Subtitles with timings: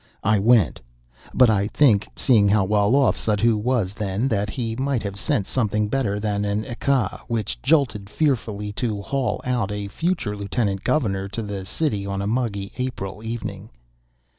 [0.23, 0.81] I went;
[1.31, 5.45] but I think, seeing how well off Suddhoo was then, that he might have sent
[5.45, 11.27] something better than an ekka, which jolted fearfully, to haul out a future Lieutenant Governor
[11.27, 13.69] to the City on a muggy April evening.